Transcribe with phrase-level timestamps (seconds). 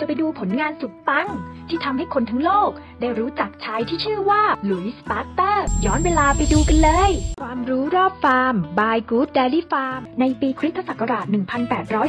[0.00, 1.28] จะไปดูผลงานสุดปัง
[1.68, 7.10] ที่ทำให้คนทั้งโลก ได้รู้จักชายที่ชื่อว่าหลุยส์ปาสเตอร์ ย้อนเวลาไปดูกันเลย
[7.42, 11.26] ความรู้รอบฟาร์ม by Good Dairy Farm ในปีคริสตศักราช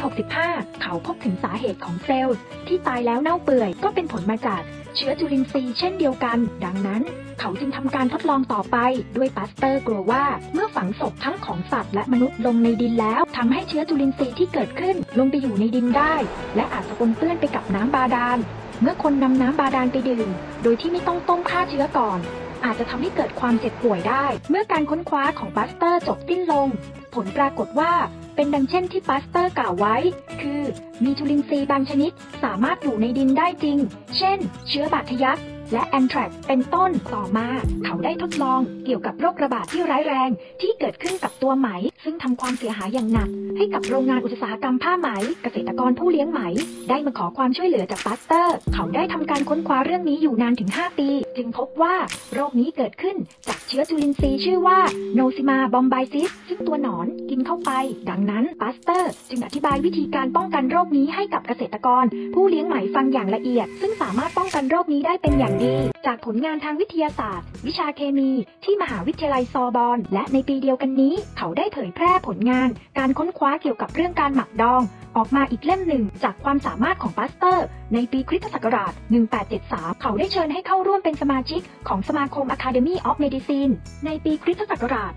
[0.00, 4.62] 1865 เขาพบถึงสาเหตุของเซลล์ที่ตายแล้วเน่าเปื่อยก็เป็นผลมาจาก
[4.96, 7.02] เชื้อจุลินทรีย์เช่นเดียวกัน ดังนั้น
[7.40, 8.76] เขาจึงทำการทดลองต่อไป
[9.16, 10.24] ด้วยปาสเตอร์กลัวว่า
[10.54, 16.14] เมื่อฝังศพทั้งของสัตว์และมนุษย์ลงในดินแล้วทำให้เชื้อจุลินทรีย์ที่เกิดขึ้น ลงไปอยู่ในดินได้
[16.56, 18.38] และอาจจะปนเปื้อนไปกับน้ำ้ำบาดาล
[18.80, 20.28] เมื่อคนนำน้ำบาดาลไปดื่ม
[20.62, 22.18] โดยที่ไม่ต้องต้มฆ่าเชื้อก่อน
[22.64, 26.68] อาจจะทำให้เกิดความเจ็บป่วยได้ เมื่อการค้นคว้าของปัสเตอร์จบสิ้นลง
[27.14, 27.92] ผลปรากฏว่า
[28.34, 29.96] เป็นดังเช่นที่ปัสเตอร์กล่าวไว้
[30.40, 30.62] คือ
[31.04, 32.12] มีจุลินทรีย์บางชนิด
[32.44, 33.78] สามารถอยู่ในดินได้จริง
[34.18, 34.38] เช่น
[34.68, 35.38] เชื้อบาดทะยัก
[35.72, 37.48] และแอนแทรกเป็นต้นต่อมา
[37.84, 41.68] เขาได้ทดลองเกี่ยวกับโรคระบาดที่ร้ายแรง ที่เกิดขึ้นกับตัวไหม
[42.04, 45.08] ซึ่งทำความเสียหายอย่างหนัก ให้กับโรงงานอุตสาหกรรมผ้าไหม
[45.42, 46.40] เกษตรกรผู้เลี้ยงไหม
[46.90, 51.94] ได้มาขอความช่วยเหลือจากปาสเตอร์ เขาได้ทำการค้นคว้าเรื่องนี้อยู่นานถึง 5 ปี จึงพบว่า
[52.34, 53.16] โรคนี้เกิดขึ้น
[53.48, 54.78] จากเชื้อจุลินทรีย์ชื่อว่า
[55.14, 57.70] Nosema bombycis ซึ่งตัวหนอนกินเข้าไป
[58.10, 65.74] ดังนั้นปาสเตอร์ จึงอธิบายวิธีการป้องกันโรคนี้ให้กับเกษตรกร ผู้เลี้ยงไหมฟังอย่างละเอียด ซึ่งสามารถป้องกันโรคนี้ได้เป็นอย่างดี
[66.06, 68.30] จากผลงานทางวิทยาศาสตร์ วิชาเคมี
[68.64, 74.82] ที่มหาวิทยาลัยซอร์บอน และในปีเดียวกันนี้ เขาได้เผยแพร่ผลงาน การค้นคว้าเกี่ยวกับเรื่องการหมักดอง
[75.18, 78.92] ออกมาอีกเล่มหนึ่ง จากความสามารถของปาสเตอร์ ในปีคริสตศักราช
[79.46, 83.72] 1873 เขาได้เชิญให้เข้าร่วมเป็นสมาชิกของสมาคม Academy of Medicine
[84.06, 85.12] ในปีคริสตศักราช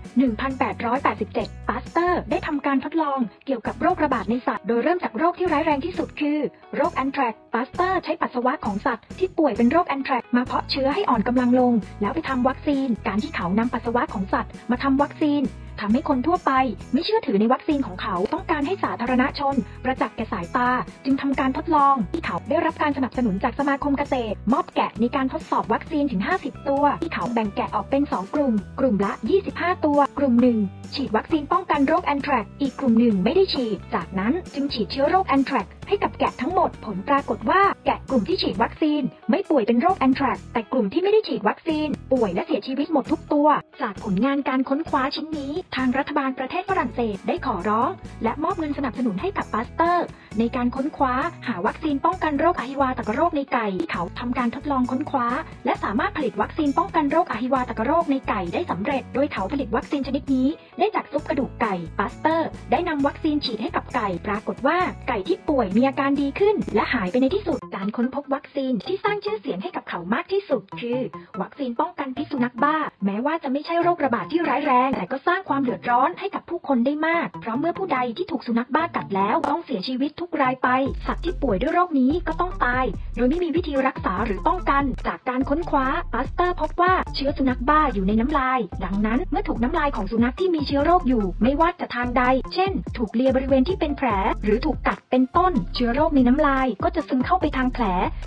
[0.82, 6.38] 1887 ปาสเตอร์ ได้ทำการทดลองเกี่ยวกับโรคระบาดในสัตว์ โดยเริ่มจากโรคที่ร้ายแรงที่สุดคือ
[6.76, 15.42] โรคแอนแทรกซ์ปาสเตอร์ใช้ปัสสาวะของสัตว์ที่ป่วยเป็นโรคแอนแทรกซ์มาเพาะเชื้อให้อ่อนกำลังลง แล้วไปทำวัคซีน การที่เขานำปัสสาวะของสัตว์ มาทำวัคซีน
[15.80, 16.52] ทำให้คนทั่วไป
[16.92, 20.70] ไม่เชื่อถือในวัคซีนของเขาต้องการให้สาธารณชน ประจักษ์แก่สายตา
[21.04, 29.12] จึงทำการทดลองที่เขาได้รับการสนับสนุนจากสมาคมเกษตร มอบแกะในการทดสอบวัคซีนถึง 50 ตัว ที่เขาแบ่งแกะออกเป็น 2 กลุ่ม กลุ่มละ
[29.48, 30.58] 25 ตัว ลุ่มหนึ่ง
[30.94, 43.48] ฉีดวัคซีนป้องกันโรคแอนแทรกอีกกลุ่มหนึ่งไม่ได้ฉีด จากนั้นจึงฉีดเชื้อโรคแอนแทรกให้กับแกะทั้งหมดผลปรากฏว่าแกะกลุ่มที่ฉีดวัคซีน ไม่ป่วยเป็นโรคแอนแทรกซ์แต่กลุ่มที่ไม่ได้ฉีดวัคซีน ป่วยและเสียชีวิตหมดทุกตัว
[43.82, 47.90] จากผลงานการค้นคว้าชิ้นนี้ ทางรัฐบาลประเทศฝรั่งเศสได้ขอร้อง
[48.22, 50.06] และมอบเงินสนับสนุนให้กับปาสเตอร์
[50.38, 51.14] ในการค้นคว้า
[51.46, 55.28] หาวัคซีนป้องกันโรคอหิวาตกโรคในไก่ที่เขาทำการทดลองค้นคว้า
[55.66, 64.78] และสามารถผลิตวัคซีนป้องกันโรคอหิวาตกโรคในไก่ได้สำเร็จ โดยเขาผลิตวัคซีนชนิดนี้ได้จากซุปกระดูกไก่ปาสเตอร์ ได้นำวัคซีนฉีดให้กับไก่ ปรากฏว่า
[65.08, 71.00] ไก่ที่ป่วยมีอาการดีขึ้น และหายไปในที่สุด การค้นพบวัคซีนที่สร้างชื่อเสียงให้กับเขามากที่สุด คือ
[71.40, 80.68] วัคซีนป้องกันพิษสุนัขบ้า แม้ว่าจะไม่ใช่โรคระบาดที่ร้ายแรง แต่ก็สร้างความเดือดร้อนให้กับผู้คนได้มาก เพราะเมื่อผู้ใดที่ถูกสุนัขบ้ากัดแล้วต้องเสียชีวิตทุกรายไป
[81.06, 82.84] สัตว์ที่ป่วยด้วยโรคนี้ก็ต้องตาย
[83.16, 94.08] โดยไม่มีวิธีรักษาหรือป้องกัน จากการค้นคว้าปาสเตอร์พบว่าเชื้อสุนัขบ้าอยู่ในน้ำลาย ดังนั้นเมื่อถูกน้ำลายของสุนัขที่มีเชื้อโรคอยู่ ไม่ว่าจะทางใด เช่น ถูกเลียบริเวณที่เป็นแผล
[94.44, 97.84] หรือถูกกัดเป็นต้น เชื้อโรคในน้ำลายก็จะซึมเข้าไปทางแผล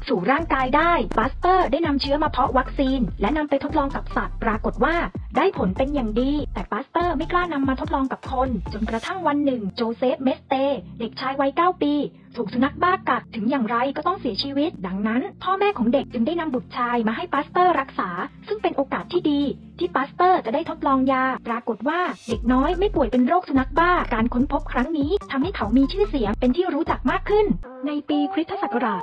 [0.08, 4.96] สู่ร่างกายได้ปาสเตอร์ ได้นำเชื้อมาเพาะวัคซีน และนำไปทดลองกับสัตว์ ปรากฏว่า
[5.38, 10.54] ได้ผลเป็นอย่างดี แต่ปาสเตอร์ไม่กล้านำมาทดลองกับคน จนกระทั่งวันหนึ่ง โจเซฟ ไมสเตอร์
[11.00, 11.94] เด็กชายวัย 9 ปี
[12.38, 18.10] ถูกสุนัขบ้ากัดถึงอย่างไรก็ต้องเสียชีวิต ดังนั้น พ่อแม่ของเด็กจึงได้นำบุตรชายมาให้ปาสเตอร์รักษา
[18.48, 19.42] ซึ่งเป็นโอกาสที่ดี
[19.80, 27.46] ที่ปาสเตอร์จะได้ทดลองยา ปรากฏว่าเด็กน้อยไม่ป่วยเป็นโรคสุนัขบ้า การค้นพบครั้งนี้ทำให้เขามีชื่อเสียงเป็นที่รู้จักมากขึ้น
[27.88, 29.02] ในปีคริสตศักราช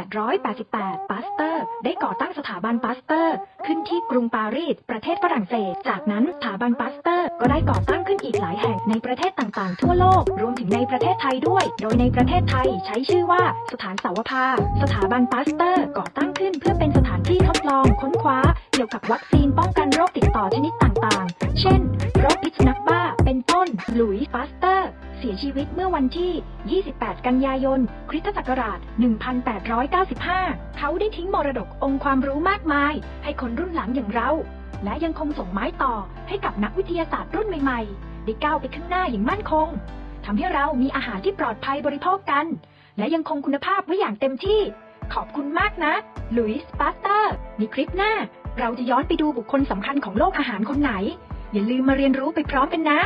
[0.00, 12.55] 1888 ปาสเตอร์ ได้ก่อตั้งสถาบันปาสเตอร์ ขึ้นที่กรุงปารีส ประเทศฝรั่งเศส จากนั้นสถาบันปาสเตอร์ก็ได้ก่อตั้งขึ้นอีกหลายแห่งในประเทศต่างๆ ทั่วโลก รวมถึงในประเทศไทยด้วย โดยในประเทศไทย
[12.86, 14.46] ใช้ชื่อว่าสถานเสาวภา
[14.82, 18.38] สถาบันปาสเตอร์ ก่อตั้งขึ้นเพื่อเป็นสถานที่ทดลองค้นคว้า
[18.72, 21.80] เกี่ยวกับวัคซีนป้องกันโรคติดต่อชนิดต่างๆ เช่น
[22.20, 27.80] โรคพิษสุนัขบ้า เป็นต้น หลุยส์ปาสเตอร์ เสียชีวิตเมื่อวันที่ 28 กันยายน
[28.10, 28.78] คริสตศักราช
[29.98, 32.92] 1895 เขาได้ทิ้งมรดกองค์ความรู้มากมาย
[33.24, 34.30] ให้คนรุ่นหลังอย่างเรา
[34.84, 35.94] และยังคงส่งไม้ต่อ
[36.28, 39.68] ให้กับนักวิทยาศาสตร์รุ่นใหม่ๆ ได้ก้าวไปข้างหน้าอย่างมั่นคง
[40.26, 42.46] ทำให้เรามีอาหารที่ปลอดภัยบริโภคกัน
[42.98, 44.60] และยังคงคุณภาพไว้อย่างเต็มที่
[45.14, 45.92] ขอบคุณมากนะ
[46.32, 48.12] หลุยส์ปาสเตอร์ในคลิปหน้า
[48.58, 50.92] เราจะย้อนไปดูบุคคลสำคัญของโลกอาหารคนไหน
[51.52, 52.98] อย่าลืมมาเรียนรู้ไปพร้อมกันนะ